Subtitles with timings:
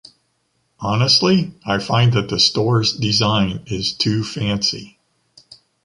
[0.79, 4.97] Honestly, I find that the store’s design is too fancy.